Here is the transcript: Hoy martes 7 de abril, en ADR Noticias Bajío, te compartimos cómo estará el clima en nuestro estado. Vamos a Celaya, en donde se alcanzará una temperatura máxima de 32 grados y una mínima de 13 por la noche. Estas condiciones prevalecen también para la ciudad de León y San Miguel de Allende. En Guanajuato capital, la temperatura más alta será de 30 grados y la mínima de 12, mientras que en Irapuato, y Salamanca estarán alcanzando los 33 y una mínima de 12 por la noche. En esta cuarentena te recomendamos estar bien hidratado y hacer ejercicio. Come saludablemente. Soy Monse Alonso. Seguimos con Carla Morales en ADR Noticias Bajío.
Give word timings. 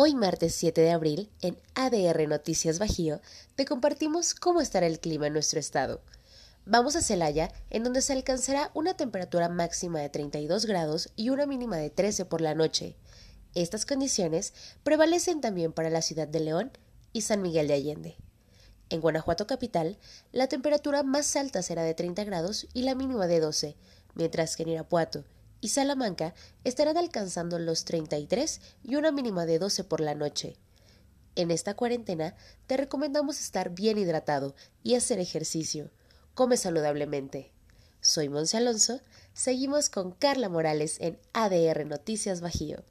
Hoy 0.00 0.14
martes 0.14 0.54
7 0.54 0.80
de 0.80 0.92
abril, 0.92 1.28
en 1.42 1.58
ADR 1.74 2.28
Noticias 2.28 2.78
Bajío, 2.78 3.20
te 3.56 3.64
compartimos 3.64 4.32
cómo 4.32 4.60
estará 4.60 4.86
el 4.86 5.00
clima 5.00 5.26
en 5.26 5.32
nuestro 5.32 5.58
estado. 5.58 6.00
Vamos 6.64 6.94
a 6.94 7.02
Celaya, 7.02 7.50
en 7.68 7.82
donde 7.82 8.00
se 8.00 8.12
alcanzará 8.12 8.70
una 8.74 8.96
temperatura 8.96 9.48
máxima 9.48 9.98
de 9.98 10.08
32 10.08 10.66
grados 10.66 11.08
y 11.16 11.30
una 11.30 11.46
mínima 11.46 11.78
de 11.78 11.90
13 11.90 12.26
por 12.26 12.40
la 12.40 12.54
noche. 12.54 12.94
Estas 13.56 13.84
condiciones 13.86 14.54
prevalecen 14.84 15.40
también 15.40 15.72
para 15.72 15.90
la 15.90 16.00
ciudad 16.00 16.28
de 16.28 16.38
León 16.38 16.70
y 17.12 17.22
San 17.22 17.42
Miguel 17.42 17.66
de 17.66 17.74
Allende. 17.74 18.16
En 18.90 19.00
Guanajuato 19.00 19.48
capital, 19.48 19.98
la 20.30 20.46
temperatura 20.46 21.02
más 21.02 21.34
alta 21.34 21.60
será 21.60 21.82
de 21.82 21.94
30 21.94 22.22
grados 22.22 22.68
y 22.72 22.82
la 22.82 22.94
mínima 22.94 23.26
de 23.26 23.40
12, 23.40 23.74
mientras 24.14 24.54
que 24.54 24.62
en 24.62 24.68
Irapuato, 24.68 25.24
y 25.60 25.68
Salamanca 25.68 26.34
estarán 26.64 26.96
alcanzando 26.96 27.58
los 27.58 27.84
33 27.84 28.60
y 28.84 28.96
una 28.96 29.12
mínima 29.12 29.46
de 29.46 29.58
12 29.58 29.84
por 29.84 30.00
la 30.00 30.14
noche. 30.14 30.56
En 31.36 31.50
esta 31.50 31.74
cuarentena 31.74 32.34
te 32.66 32.76
recomendamos 32.76 33.40
estar 33.40 33.70
bien 33.70 33.98
hidratado 33.98 34.54
y 34.82 34.94
hacer 34.94 35.18
ejercicio. 35.18 35.90
Come 36.34 36.56
saludablemente. 36.56 37.52
Soy 38.00 38.28
Monse 38.28 38.56
Alonso. 38.56 39.00
Seguimos 39.32 39.90
con 39.90 40.12
Carla 40.12 40.48
Morales 40.48 40.96
en 41.00 41.18
ADR 41.32 41.86
Noticias 41.86 42.40
Bajío. 42.40 42.84